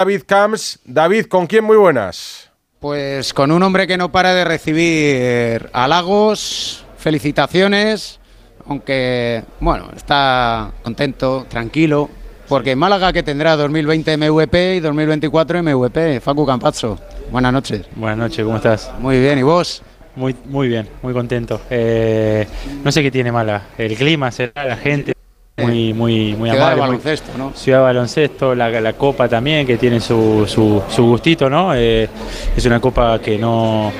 [0.00, 0.78] David Camps.
[0.86, 2.50] David, ¿con quién muy buenas?
[2.78, 8.18] Pues con un hombre que no para de recibir halagos, felicitaciones,
[8.66, 12.08] aunque bueno, está contento, tranquilo,
[12.48, 16.98] porque Málaga que tendrá 2020 MVP y 2024 MVP, Facu Campazzo.
[17.30, 17.82] Buenas noches.
[17.94, 18.90] Buenas noches, ¿cómo estás?
[19.00, 19.82] Muy bien, ¿y vos?
[20.16, 21.60] Muy, muy bien, muy contento.
[21.68, 22.46] Eh,
[22.82, 25.12] no sé qué tiene Málaga, el clima, será la gente
[25.60, 26.80] muy, muy, muy Ciudad amable.
[26.80, 27.52] baloncesto, ¿no?
[27.54, 31.74] Ciudad de baloncesto, la, la copa también, que tiene su, su, su gustito, ¿no?
[31.74, 32.08] Eh,
[32.56, 33.92] es una copa que no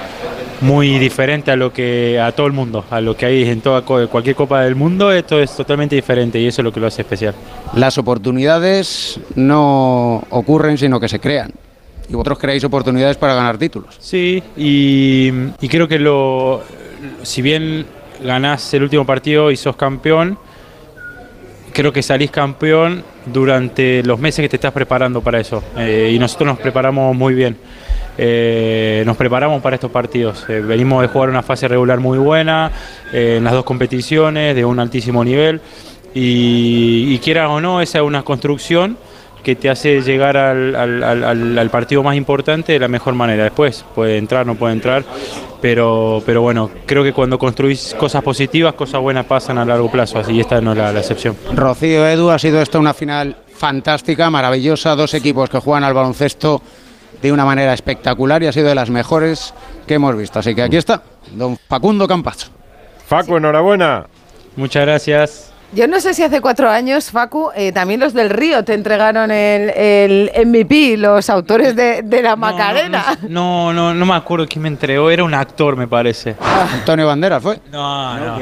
[0.62, 3.80] muy diferente a lo que a todo el mundo, a lo que hay en toda
[3.82, 7.01] cualquier copa del mundo, esto es totalmente diferente y eso es lo que lo hace
[7.02, 7.34] especial.
[7.74, 11.51] Las oportunidades no ocurren, sino que se crean.
[12.09, 13.96] Y vosotros creáis oportunidades para ganar títulos.
[14.01, 16.60] Sí, y, y creo que lo
[17.23, 17.87] si bien
[18.23, 20.37] ganás el último partido y sos campeón,
[21.73, 25.62] creo que salís campeón durante los meses que te estás preparando para eso.
[25.77, 27.56] Eh, y nosotros nos preparamos muy bien.
[28.19, 30.45] Eh, nos preparamos para estos partidos.
[30.49, 32.71] Eh, venimos de jugar una fase regular muy buena
[33.12, 35.60] en las dos competiciones, de un altísimo nivel.
[36.15, 38.96] Y, y quieras o no, esa es una construcción
[39.43, 43.15] que te hace llegar al, al- al- al- al partido más importante de la mejor
[43.15, 43.45] manera.
[43.45, 45.05] Después puede entrar, no puede entrar,
[45.60, 50.18] pero, pero bueno, creo que cuando construís cosas positivas, cosas buenas pasan a largo plazo,
[50.18, 51.37] así esta no es la, la excepción.
[51.55, 56.63] Rocío Edu, ha sido esta una final fantástica, maravillosa, dos equipos que juegan al baloncesto
[57.21, 59.52] de una manera espectacular y ha sido de las mejores
[59.87, 60.38] que hemos visto.
[60.38, 61.02] Así que aquí está,
[61.33, 62.49] don Facundo Campacho.
[63.07, 64.06] Facu, enhorabuena.
[64.56, 65.50] Muchas gracias.
[65.72, 69.31] Yo no sé si hace cuatro años, Facu, eh, también los del Río te entregaron
[69.31, 73.16] el, el MVP, los autores de, de la Macarena.
[73.28, 76.34] No, no, no me acuerdo quién me entregó, era un actor me parece.
[76.72, 77.60] Antonio Banderas fue.
[77.71, 78.38] No, no.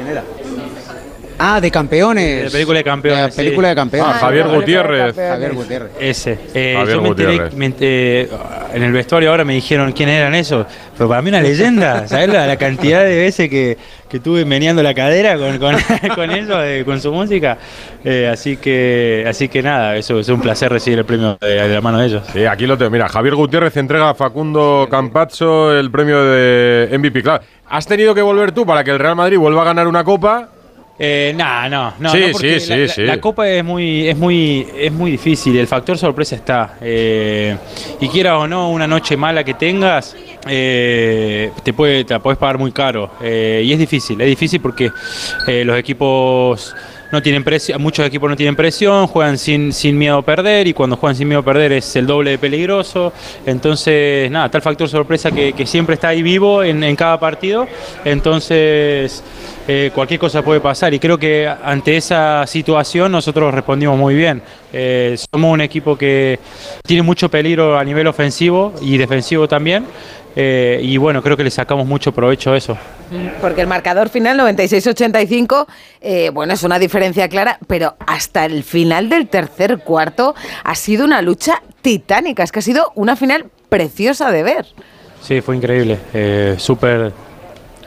[1.41, 2.37] Ah, de campeones.
[2.37, 3.69] De la película de campeones, De la película sí.
[3.69, 4.13] de campeones.
[4.15, 5.15] Ah, Javier Gutiérrez.
[5.15, 5.91] Javier Gutiérrez.
[5.99, 6.37] Ese.
[6.53, 8.29] Eh, Javier yo me enteré, me enteré-
[8.73, 10.65] en el vestuario ahora me dijeron quién eran esos,
[10.97, 13.77] pero para mí una leyenda, ¿sabes la, la cantidad de veces que,
[14.09, 15.75] que estuve meneando la cadera con, con,
[16.15, 17.57] con eso, eh, con su música?
[18.03, 21.73] Eh, así que así que nada, eso es un placer recibir el premio de, de
[21.73, 22.23] la mano de ellos.
[22.33, 22.91] Sí, aquí lo tengo.
[22.91, 27.23] Mira, Javier Gutiérrez entrega a Facundo Campazzo el premio de MVP.
[27.23, 30.03] Claro, has tenido que volver tú para que el Real Madrid vuelva a ganar una
[30.03, 30.49] copa.
[31.01, 33.01] Eh, nah, no, no, Sí, no, porque sí, la, sí, la- sí.
[33.03, 35.57] la copa es muy, es muy, es muy difícil.
[35.57, 36.75] El factor sorpresa está.
[36.81, 37.55] Eh,
[38.01, 40.15] y quiera o no, una noche mala que tengas,
[40.45, 43.11] eh, te puede, te la puedes pagar muy caro.
[43.21, 44.91] Eh, y es difícil, es difícil porque
[45.63, 46.75] los equipos
[47.11, 50.73] no tienen presión, muchos equipos no tienen presión, juegan sin, sin miedo a perder y
[50.73, 53.13] cuando juegan sin miedo a perder es el doble de peligroso.
[53.45, 57.67] Entonces, nada, tal factor sorpresa que, que siempre está ahí vivo en, en cada partido.
[58.05, 59.23] Entonces,
[59.71, 64.41] eh, cualquier cosa puede pasar y creo que ante esa situación nosotros respondimos muy bien.
[64.73, 66.39] Eh, somos un equipo que
[66.85, 69.85] tiene mucho peligro a nivel ofensivo y defensivo también.
[70.41, 72.77] Eh, y bueno, creo que le sacamos mucho provecho a eso.
[73.41, 75.67] Porque el marcador final, 96-85,
[75.99, 81.03] eh, bueno, es una diferencia clara, pero hasta el final del tercer cuarto ha sido
[81.03, 82.43] una lucha titánica.
[82.43, 84.65] Es que ha sido una final preciosa de ver.
[85.21, 85.99] Sí, fue increíble.
[86.13, 87.11] eh, Súper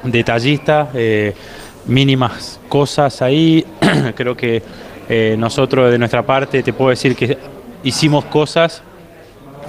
[0.03, 1.33] detallista, eh,
[1.87, 3.65] mínimas cosas ahí.
[4.15, 4.63] Creo que
[5.09, 7.39] eh, nosotros de nuestra parte te puedo decir que
[7.83, 8.83] hicimos cosas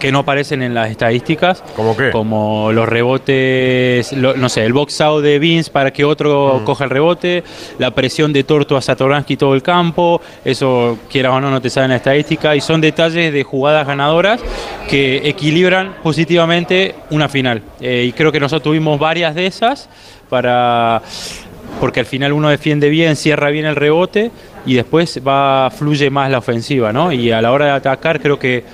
[0.03, 1.64] que no aparecen en las estadísticas.
[1.78, 2.12] ¿Cómo qué?
[2.12, 6.66] Como los rebotes, lo- no sé, el box out de Vince para que otro Mm.
[6.66, 7.41] coja el rebote,
[7.80, 11.69] la presión de Torto a Satoransky todo el campo, eso quieras o no no te
[11.69, 14.41] saben la estadística y son detalles de jugadas ganadoras
[14.90, 17.62] que equilibran positivamente una final.
[17.80, 19.88] Eh, y creo que nosotros tuvimos varias de esas
[20.30, 21.02] para
[21.80, 24.31] porque al final uno defiende bien, cierra bien el rebote
[24.66, 27.09] y después va fluye más la ofensiva, ¿no?
[27.14, 28.66] Y a la hora de atacar creo que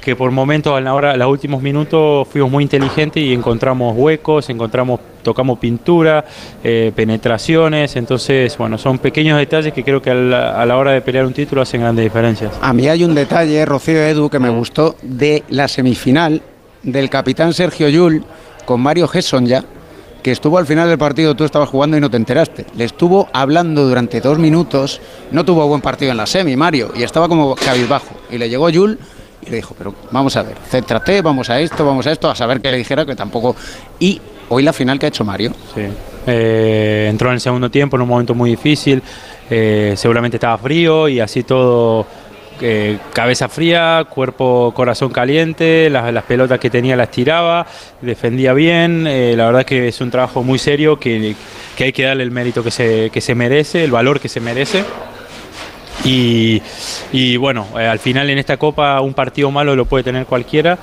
[0.00, 4.48] que por momentos a la hora, los últimos minutos fuimos muy inteligentes y encontramos huecos,
[4.48, 6.24] encontramos, tocamos pintura,
[6.64, 10.92] eh, penetraciones, entonces bueno, son pequeños detalles que creo que a la, a la hora
[10.92, 12.52] de pelear un título hacen grandes diferencias.
[12.60, 16.42] A mí hay un detalle, Rocío Edu, que me gustó de la semifinal
[16.82, 18.24] del capitán Sergio Yul
[18.64, 19.64] con Mario Gesson ya,
[20.22, 22.66] que estuvo al final del partido, tú estabas jugando y no te enteraste.
[22.76, 25.00] Le estuvo hablando durante dos minutos,
[25.30, 28.14] no tuvo buen partido en la semi, Mario, y estaba como cabizbajo.
[28.30, 28.98] Y le llegó Yul
[29.42, 32.34] y le dijo, pero vamos a ver, céntrate, vamos a esto, vamos a esto, a
[32.34, 33.56] saber que le dijera que tampoco...
[33.98, 34.20] Y
[34.50, 35.52] hoy la final que ha hecho Mario.
[35.74, 35.82] Sí.
[36.26, 39.02] Eh, entró en el segundo tiempo en un momento muy difícil,
[39.48, 42.06] eh, seguramente estaba frío y así todo,
[42.60, 47.66] eh, cabeza fría, cuerpo, corazón caliente, las, pelotas que tenía las tiraba,
[48.02, 51.34] defendía bien, la verdad que es un trabajo muy serio que,
[51.76, 54.40] que hay que darle el mérito que se, que se merece, el valor que se
[54.40, 54.84] merece.
[56.04, 56.62] Y,
[57.12, 60.78] y bueno, eh, al final en esta copa un partido malo lo puede tener cualquiera.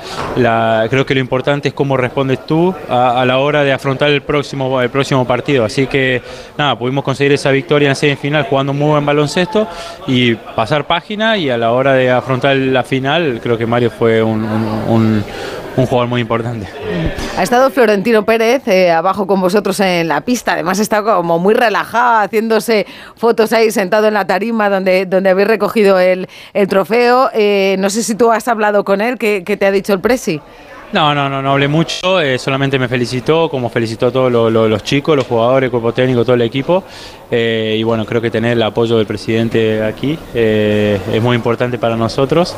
[0.90, 4.82] Creo que lo importante es cómo respondes tú a, la hora de afrontar el próximo,
[4.82, 5.66] el próximo partido.
[5.66, 6.22] Así que
[6.58, 9.68] nada, pudimos conseguir esa victoria en semifinal jugando muy buen baloncesto
[10.06, 14.22] y pasar página y a la hora de afrontar la final creo que Mario fue
[14.22, 15.24] un-
[15.78, 16.68] un jugador muy importante.
[17.38, 20.54] Ha estado Florentino Pérez eh, abajo con vosotros en la pista.
[20.54, 22.86] Además está como muy relajado, haciéndose
[23.16, 27.30] fotos ahí sentado en la tarima donde, donde habéis recogido el, el trofeo.
[27.34, 30.00] Eh, no sé si tú has hablado con él, ¿qué, qué te ha dicho el
[30.02, 30.42] Presi?
[30.94, 34.50] No, no, no, no hablé mucho, eh, solamente me felicitó, como felicitó a todos lo-
[34.50, 36.82] lo- los chicos, los jugadores, el cuerpo técnico, todo el equipo.
[37.30, 41.78] Eh, y bueno, creo que tener el apoyo del presidente aquí eh, es muy importante
[41.78, 42.56] para nosotros.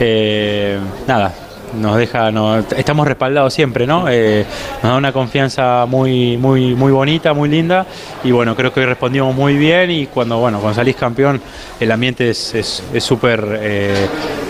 [0.00, 1.34] Eh, nada,
[1.80, 4.06] nos deja, no, estamos respaldados siempre, ¿no?
[4.08, 4.44] Eh,
[4.82, 7.86] nos da una confianza muy, muy, muy bonita, muy linda.
[8.24, 11.40] Y bueno, creo que hoy respondimos muy bien y cuando, bueno, cuando salís campeón,
[11.78, 14.06] el ambiente es es- es súper eh,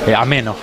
[0.07, 0.55] eh, ameno.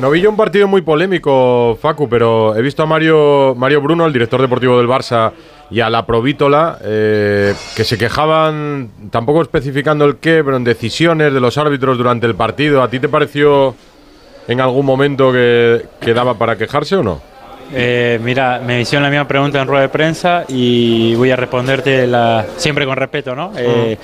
[0.00, 4.04] No, vi yo un partido muy polémico, Facu, pero he visto a Mario, Mario Bruno,
[4.04, 5.30] el director deportivo del Barça,
[5.70, 11.38] y a la Provítola, que se quejaban, tampoco especificando el qué, pero en decisiones de
[11.38, 12.82] los árbitros durante el partido.
[12.82, 13.76] ¿A ti te pareció
[14.48, 17.30] en algún momento que, que daba para quejarse o no?
[17.72, 22.06] Eh, mira, me hicieron la misma pregunta en rueda de prensa y voy a responderte
[22.06, 23.52] la, siempre con respeto, ¿no?
[23.56, 23.96] Eh,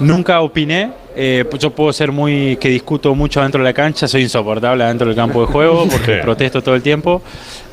[0.00, 0.90] Nunca opiné.
[1.16, 5.06] eh, yo puedo ser muy que discuto mucho dentro de la cancha, soy insoportable dentro
[5.06, 7.22] del campo de juego porque protesto todo el tiempo.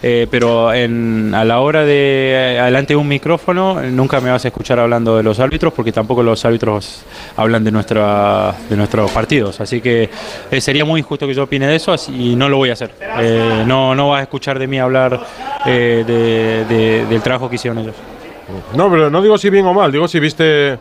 [0.03, 4.50] eh, pero en, a la hora de adelante de un micrófono nunca me vas a
[4.50, 7.03] escuchar hablando de los árbitros porque tampoco los árbitros
[7.35, 9.59] hablan de nuestra de nuestros partidos.
[9.59, 10.07] Así que
[10.51, 12.91] eh, sería muy injusto que yo opine de eso y no lo voy a hacer.
[13.19, 15.19] Eh, no, no vas a escuchar de mí hablar
[15.65, 17.95] de- de- del trabajo que hicieron ellos.
[18.75, 20.77] No, pero no digo si bien o mal, digo si viste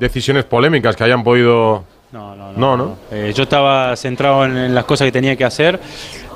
[0.00, 1.84] decisiones polémicas que hayan podido...
[2.10, 2.96] No, no, No, ¿no?
[3.12, 5.78] Eh, yo estaba centrado en, en las cosas que tenía que hacer.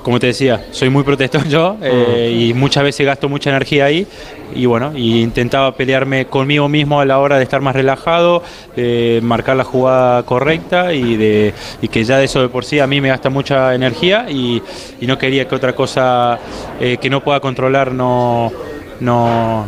[0.05, 4.06] Como te decía, soy muy protector yo eh, y muchas veces gasto mucha energía ahí.
[4.55, 8.43] Y bueno, y intentaba pelearme conmigo mismo a la hora de estar más relajado,
[8.76, 12.78] de marcar la jugada correcta y, de, y que ya de eso de por sí
[12.78, 14.62] a mí me gasta mucha energía y,
[15.00, 16.38] y no quería que otra cosa
[16.78, 18.52] eh, que no pueda controlar no,
[19.00, 19.67] no,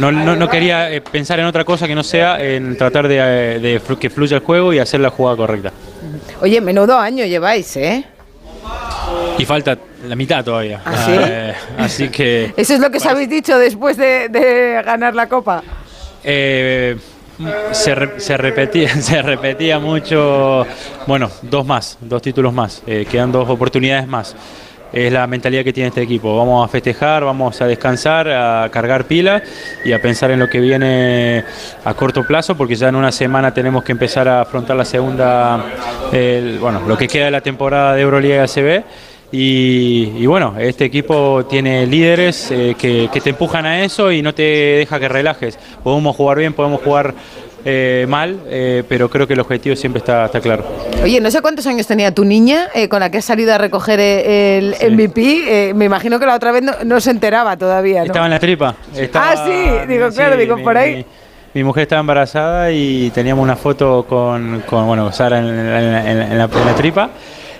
[0.00, 3.16] no, no- no quería eh, pensar en otra cosa que no sea en tratar de,
[3.18, 5.72] eh, de que fluya el juego y hacer la jugada correcta.
[6.40, 8.04] Oye, menudo año lleváis, ¿eh?
[9.38, 9.76] Y falta
[10.06, 10.80] la mitad todavía.
[10.84, 11.12] ¿Ah, sí?
[11.18, 15.28] Eh, así que Eso es lo que os habéis dicho después de, de ganar la
[15.28, 15.62] copa.
[16.24, 16.96] eh,
[17.72, 20.66] se, re- se repetía, se repetía mucho.
[21.06, 22.82] Bueno, dos más, dos títulos más.
[22.86, 24.34] eh, quedan dos oportunidades más.
[24.92, 26.36] Es la mentalidad que tiene este equipo.
[26.36, 29.42] Vamos a festejar, vamos a descansar, a cargar pilas
[29.84, 31.44] y a pensar en lo que viene
[31.84, 35.64] a corto plazo, porque ya en una semana tenemos que empezar a afrontar la segunda,
[36.60, 38.84] bueno, lo que queda de la temporada de Euroliga ACB.
[39.32, 44.22] Y, y bueno, este equipo tiene líderes eh, que, que te empujan a eso y
[44.22, 45.58] no te deja que relajes.
[45.82, 47.12] Podemos jugar bien, podemos jugar
[47.68, 50.64] eh, mal, eh, pero creo que el objetivo siempre está, está claro.
[51.02, 53.58] Oye, no sé cuántos años tenía tu niña eh, con la que has salido a
[53.58, 54.86] recoger eh, el Sí.
[54.86, 55.70] MVP.
[55.70, 58.06] eh, me imagino que la otra vez no, no se enteraba todavía, ¿no?
[58.06, 58.74] Estaba en la tripa.
[58.94, 60.94] estaba- Ah, sí, digo, claro, digo, mi- por ahí.
[60.96, 61.06] Mi,
[61.54, 66.22] mi mujer estaba embarazada y teníamos una foto con, con bueno, Sara en, en- en-
[66.22, 67.10] en la, en la tripa.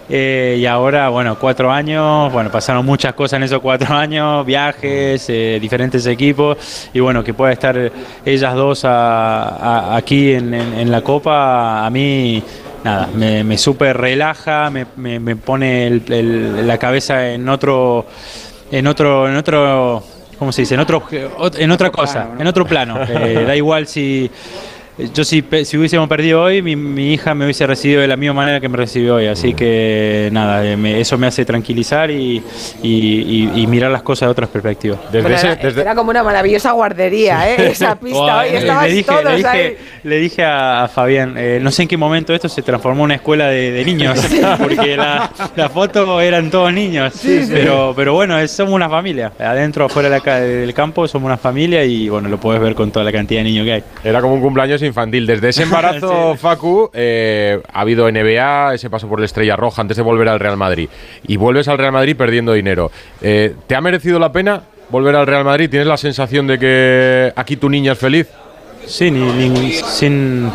[0.09, 5.25] Eh, y ahora, bueno, cuatro años, bueno, pasaron muchas cosas en esos cuatro años, viajes,
[5.29, 6.57] eh, diferentes equipos,
[6.93, 7.91] y bueno, que pueda estar
[8.25, 12.43] ellas dos a- a- aquí en, en- en la Copa, a mí,
[12.85, 18.07] nada, me, me súper relaja, me, me- me pone el- el- la cabeza en otro,
[18.71, 20.03] en otro, en otro,
[20.39, 20.75] ¿cómo se dice?
[20.75, 21.03] En otro,
[21.39, 22.99] ot- en otra cosa, en otro plano.
[23.09, 24.31] Eh, da igual si
[24.99, 28.33] yo si, si hubiésemos perdido hoy, mi, mi hija me hubiese recibido de la misma
[28.35, 29.27] manera que me recibió hoy.
[29.27, 32.43] Así que nada, eh, me- eso me hace tranquilizar y,
[32.83, 32.89] y-
[33.53, 34.99] y- y mirar las cosas de otras perspectivas.
[35.13, 37.69] Desde ese- era, desde- era como una maravillosa guardería, ¿eh?
[37.73, 38.49] Esa pista Buah, hoy.
[38.57, 39.77] Estabas le dije, todos le dije, ahí.
[40.03, 43.05] le dije a, a Fabián, eh, no sé en qué momento esto se transformó en
[43.05, 44.19] una escuela de, de niños,
[44.59, 47.13] porque la, la foto eran todos niños,
[47.51, 51.37] pero pero bueno, es- somos una familia, adentro, afuera de la del campo somos una
[51.37, 53.85] familia y bueno, lo puedes ver con toda la cantidad de niños que hay.
[54.03, 55.27] Era como un cumpleaños infantil.
[55.27, 59.97] Desde ese embarazo, Facu, eh, ha habido NBA, ese paso por la Estrella Roja antes
[59.97, 60.89] de volver al Real Madrid.
[61.27, 62.91] Y vuelves al Real Madrid perdiendo dinero.
[63.21, 65.69] Eh, ¿Te ha merecido la pena volver al Real Madrid?
[65.69, 68.29] ¿Tienes la sensación de que aquí tu niña es feliz?
[68.87, 70.51] Sí, ni- ni- sin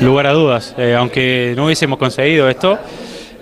[0.00, 0.74] lugar a dudas.
[0.78, 2.78] Eh, aunque no hubiésemos conseguido esto,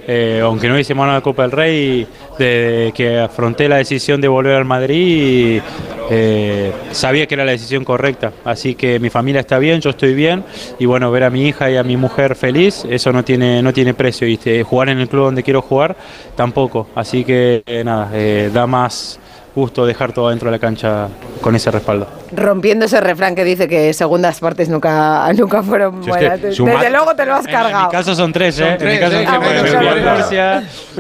[0.09, 2.07] eh, aunque no hubiésemos ganado la Copa del Rey,
[2.39, 5.63] de que afronté la decisión de volver al Madrid,
[6.11, 8.33] eh, sabía que era la decisión correcta.
[8.45, 10.45] Así que mi familia está bien, yo estoy bien
[10.79, 13.73] y bueno, ver a mi hija y a mi mujer feliz, eso no tiene, no
[13.73, 14.27] tiene precio.
[14.27, 15.97] Y jugar en el club donde quiero jugar,
[16.37, 16.89] tampoco.
[16.95, 19.19] Así que eh, nada, eh, da más
[19.55, 21.09] gusto dejar todo dentro de la cancha
[21.41, 22.09] con ese respaldo.
[22.33, 26.41] Rompiendo ese refrán que dice que segundas partes nunca, nunca fueron buenas.
[26.41, 27.85] Desde luego te lo has cargado.
[27.85, 28.77] En, mi caso son tres, ¿eh?
[28.81, 29.43] en mi caso son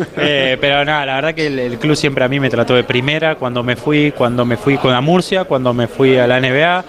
[0.06, 0.58] tres.
[0.60, 3.62] pero nada, la verdad que el, club siempre a mí me trató de primera cuando
[3.62, 6.84] me fui, cuando me fui con la Murcia, cuando me fui a la NBA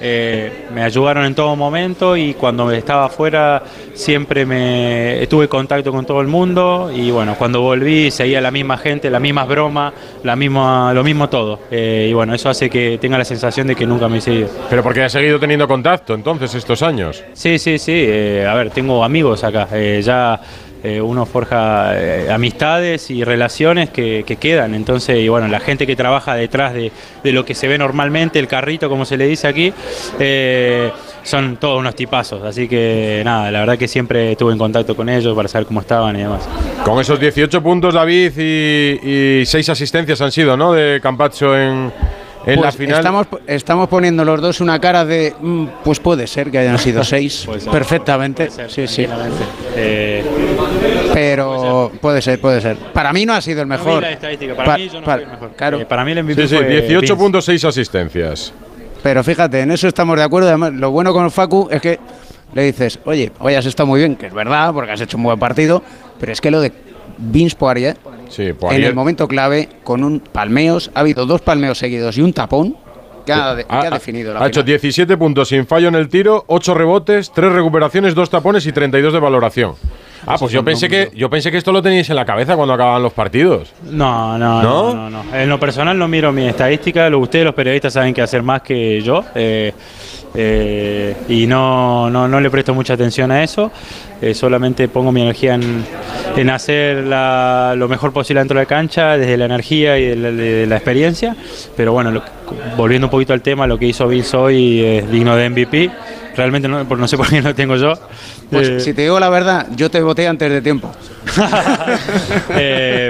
[0.00, 3.62] eh, me ayudaron en todo momento y cuando estaba afuera
[3.94, 8.76] siempre me tuve contacto con todo el mundo y bueno, cuando volví seguía la misma
[8.76, 11.60] gente, las mismas bromas, la misma, lo mismo todo.
[11.70, 14.48] Eh, y bueno, eso hace que tenga la sensación de que nunca me he seguido.
[14.68, 17.22] ¿Pero porque has seguido teniendo contacto entonces estos años?
[17.32, 17.92] Sí, sí, sí.
[17.94, 19.68] Eh, a ver, tengo amigos acá.
[20.00, 20.40] ya
[20.82, 24.74] eh, uno forja eh, amistades y relaciones que, quedan.
[24.74, 26.92] Entonces, y bueno, la gente que trabaja detrás de,
[27.24, 29.72] lo que se ve normalmente, el carrito, como se le dice aquí,
[30.18, 30.90] eh,
[31.22, 32.42] son todos unos tipazos.
[32.42, 35.80] Así que nada, la verdad que siempre estuve en contacto con ellos para saber cómo
[35.80, 36.48] estaban y demás.
[36.84, 40.72] Con esos 18 puntos, David, y, y 6 asistencias han sido, ¿no?
[40.72, 41.92] De Campacho en
[42.46, 42.96] en la pues final.
[42.98, 45.34] Estamos, estamos poniendo los dos una cara de.
[45.40, 47.46] Mm, pues puede ser que hayan sido seis.
[47.70, 48.48] perfectamente.
[48.68, 49.06] sí, sí.
[49.76, 50.24] Eh,
[51.12, 52.40] pero puede ser.
[52.40, 54.04] puede ser, Para mí no ha sido el mejor.
[54.56, 55.50] Para mí yo no el mejor.
[55.56, 55.80] Claro.
[55.80, 58.52] Eh, para mí el MVP sí, sí, 18.6 asistencias.
[59.02, 60.48] Pero fíjate, en eso estamos de acuerdo.
[60.48, 61.98] Además, lo bueno con Facu es que
[62.54, 65.24] le dices, oye, hoy has estado muy bien, que es verdad, porque has hecho un
[65.24, 65.82] buen partido,
[66.18, 66.72] pero es que lo de
[67.18, 67.96] Vince Poirier
[68.38, 72.76] en el momento clave, con un palmeos, ha habido dos palmeos seguidos y un tapón
[73.26, 77.32] que ha, definido la Ha hecho 17 puntos sin fallo en el tiro, 8 rebotes,
[77.32, 79.74] 3 recuperaciones, 2 tapones y 32 de valoración.
[80.26, 82.74] Ah, pues yo pensé que yo pensé que esto lo teníais en la cabeza cuando
[82.74, 83.72] acababan los partidos.
[83.84, 87.08] No, no, no, no, En lo personal no miro mi estadística.
[87.16, 89.24] Ustedes los periodistas saben que hacer más que yo.
[89.34, 89.72] Eh,
[90.38, 93.72] eh, y no, no, no, le presto mucha atención a eso,
[94.20, 99.38] eh, solamente pongo mi energía en, hacer lo mejor posible dentro de la cancha, desde
[99.38, 101.34] la energía y de la, experiencia,
[101.74, 102.22] pero bueno,
[102.76, 105.90] volviendo un poquito al tema, lo que hizo Bills hoy es digno de MVP,
[106.36, 107.94] realmente no, no sé por qué lo tengo yo.
[108.50, 110.92] Pues eh, si te digo la verdad, yo te voté antes de tiempo.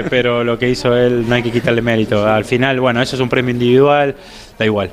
[0.09, 2.25] pero lo que hizo él no hay que quitarle mérito.
[2.25, 4.15] Al final, bueno, eso es un premio individual,
[4.57, 4.91] da igual.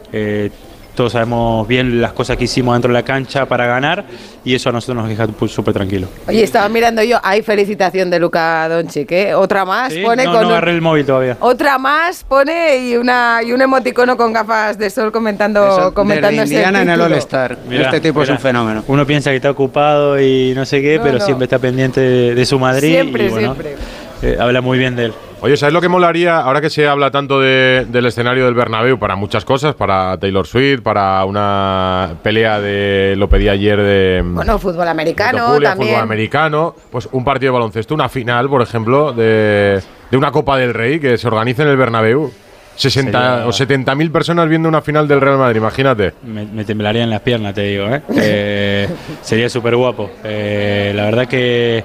[0.94, 4.04] Todos sabemos bien las cosas que hicimos dentro de la cancha para ganar
[4.44, 6.06] y eso a nosotros nos deja súper tranquilo.
[6.28, 9.34] Oye, estaba mirando yo, hay felicitación de Luca Doncic, ¿eh?
[9.34, 10.42] Otra más pone no, con.
[10.42, 11.36] No agarré el móvil todavía.
[11.40, 16.82] Otra más pone y, una, y un emoticono con gafas de sol comentando, comentando Indiana
[16.82, 17.58] en el All-Star.
[17.70, 18.84] Este tipo es un fenómeno.
[18.86, 22.58] Uno piensa que está ocupado y no sé qué, pero siempre está pendiente de, su
[22.58, 22.92] Madrid.
[22.92, 23.76] Siempre, siempre.
[24.22, 25.14] Eh, habla muy bien de él.
[25.44, 29.14] Oye, ¿sabes lo que molaría ahora que se habla tanto del escenario del Bernabéu para
[29.14, 34.88] muchas cosas, para Taylor Swift, para una pelea de lo pedí ayer de bueno fútbol
[34.88, 35.90] americano también.
[35.90, 39.82] fútbol americano, pues un partido de baloncesto, una final, por ejemplo, de,
[40.12, 42.32] una Copa del Rey que se organiza en el Bernabéu.
[42.76, 46.14] 60 o 70 mil personas viendo una final del Real Madrid, imagínate.
[46.22, 47.86] Me, me temblarían las piernas, te digo.
[47.86, 48.00] ¿eh?
[48.16, 48.88] eh
[49.20, 50.10] sería súper guapo.
[50.24, 51.84] Eh, la verdad que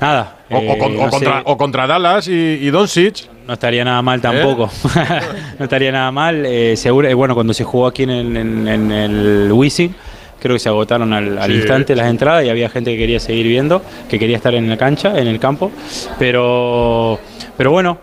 [0.00, 0.37] Nada.
[0.50, 0.78] O, eh,
[1.10, 3.28] contra, o, contra, Dallas y, y Doncic.
[3.46, 4.70] No estaría nada mal tampoco.
[4.96, 5.20] ¿Eh?
[5.58, 6.44] no estaría nada mal.
[6.46, 9.94] Eh, seguro, bueno, cuando se jugó aquí en, en, el Wizzing,
[10.40, 13.82] creo que se agotaron al, instante las entradas y había gente que quería seguir viendo,
[14.08, 15.70] que quería estar en la cancha, en el campo.
[16.18, 17.18] Pero,
[17.56, 17.98] pero bueno,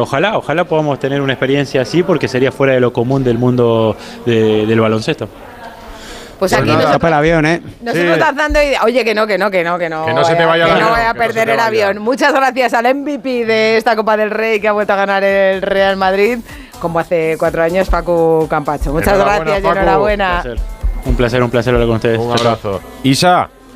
[0.00, 3.96] ojalá, ojalá podamos tener una experiencia así porque sería fuera de lo común del mundo
[4.24, 5.28] del baloncesto.
[6.44, 7.62] Pues aquí no, nosotros, el avión, ¿eh?
[7.80, 8.34] Nosotros sí.
[8.36, 10.04] dando y oye que no, que no, que no, que no.
[10.04, 11.98] Que no se te vaya Que no vaya a perder el avión.
[12.02, 15.62] Muchas gracias al MVP de esta Copa del Rey que ha vuelto a ganar el
[15.62, 16.38] Real Madrid,
[16.80, 18.92] como hace cuatro años, Paco Campacho.
[18.92, 20.42] Muchas gracias y enhorabuena.
[21.06, 22.18] Un placer, un placer hablar con ustedes.
[22.18, 22.80] Un abrazo.
[23.02, 23.48] Isa,